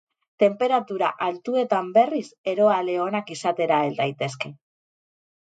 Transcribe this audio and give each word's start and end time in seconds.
Tenperatura 0.43 1.09
altuetan 1.25 1.91
berriz, 1.99 2.23
eroale 2.53 2.97
onak 3.05 3.31
izatera 3.39 3.79
hel 3.85 3.97
daitezke. 4.01 4.55